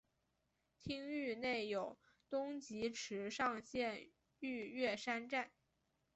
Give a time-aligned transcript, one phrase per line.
[0.79, 5.51] 町域内有东急池上线御岳山站。